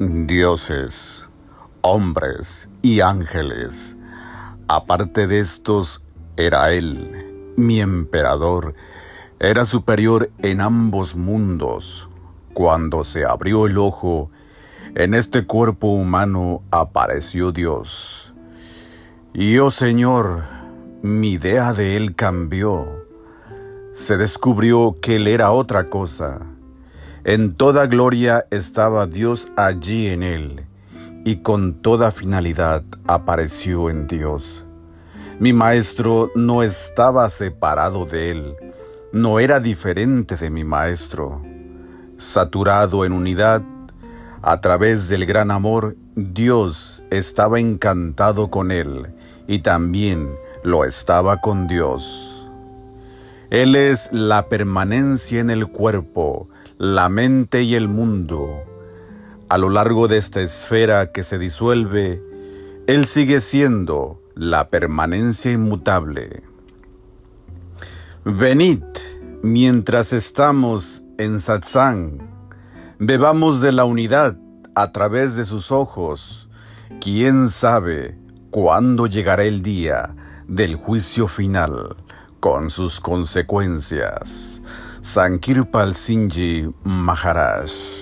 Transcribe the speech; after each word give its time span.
dioses, 0.00 1.28
hombres 1.82 2.70
y 2.80 3.00
ángeles. 3.00 3.98
Aparte 4.66 5.26
de 5.26 5.40
estos, 5.40 6.02
era 6.38 6.72
Él, 6.72 7.52
mi 7.58 7.82
emperador, 7.82 8.74
era 9.38 9.66
superior 9.66 10.30
en 10.38 10.62
ambos 10.62 11.16
mundos. 11.16 12.08
Cuando 12.54 13.04
se 13.04 13.26
abrió 13.26 13.66
el 13.66 13.76
ojo, 13.76 14.30
en 14.94 15.12
este 15.12 15.46
cuerpo 15.46 15.88
humano 15.88 16.62
apareció 16.70 17.52
Dios. 17.52 18.32
Y 19.34 19.58
oh 19.58 19.70
Señor, 19.70 20.44
mi 21.02 21.32
idea 21.32 21.74
de 21.74 21.98
Él 21.98 22.16
cambió. 22.16 23.04
Se 23.92 24.16
descubrió 24.16 24.96
que 25.02 25.16
Él 25.16 25.28
era 25.28 25.50
otra 25.50 25.90
cosa 25.90 26.46
en 27.24 27.54
toda 27.54 27.86
gloria 27.86 28.46
estaba 28.50 29.06
Dios 29.06 29.52
allí 29.56 30.08
en 30.08 30.22
él, 30.22 30.66
y 31.24 31.36
con 31.36 31.74
toda 31.74 32.12
finalidad 32.12 32.82
apareció 33.06 33.90
en 33.90 34.06
Dios. 34.06 34.64
Mi 35.38 35.52
maestro 35.52 36.30
no 36.34 36.62
estaba 36.62 37.28
separado 37.30 38.06
de 38.06 38.30
él, 38.30 38.54
no 39.12 39.38
era 39.38 39.60
diferente 39.60 40.36
de 40.36 40.50
mi 40.50 40.64
maestro. 40.64 41.42
Saturado 42.16 43.04
en 43.04 43.12
unidad, 43.12 43.62
a 44.42 44.60
través 44.60 45.08
del 45.08 45.26
gran 45.26 45.50
amor, 45.50 45.96
Dios 46.14 47.04
estaba 47.10 47.60
encantado 47.60 48.50
con 48.50 48.70
él 48.70 49.14
y 49.46 49.60
también 49.60 50.30
lo 50.62 50.84
estaba 50.84 51.40
con 51.40 51.66
Dios. 51.66 52.48
Él 53.50 53.74
es 53.74 54.10
la 54.12 54.48
permanencia 54.48 55.40
en 55.40 55.50
el 55.50 55.66
cuerpo, 55.66 56.48
la 56.80 57.10
mente 57.10 57.60
y 57.62 57.74
el 57.74 57.88
mundo. 57.88 58.64
A 59.50 59.58
lo 59.58 59.68
largo 59.68 60.08
de 60.08 60.16
esta 60.16 60.40
esfera 60.40 61.12
que 61.12 61.24
se 61.24 61.38
disuelve, 61.38 62.22
Él 62.86 63.04
sigue 63.04 63.42
siendo 63.42 64.22
la 64.34 64.70
permanencia 64.70 65.52
inmutable. 65.52 66.42
Venid, 68.24 68.82
mientras 69.42 70.14
estamos 70.14 71.02
en 71.18 71.40
satsang, 71.40 72.16
bebamos 72.98 73.60
de 73.60 73.72
la 73.72 73.84
unidad 73.84 74.38
a 74.74 74.90
través 74.90 75.36
de 75.36 75.44
sus 75.44 75.72
ojos. 75.72 76.48
¿Quién 76.98 77.50
sabe 77.50 78.16
cuándo 78.50 79.06
llegará 79.06 79.44
el 79.44 79.60
día 79.60 80.16
del 80.48 80.76
juicio 80.76 81.28
final 81.28 81.96
con 82.40 82.70
sus 82.70 83.00
consecuencias? 83.00 84.59
Sankirupal 85.10 85.90
Singh 85.90 86.70
Maharaj. 86.86 87.99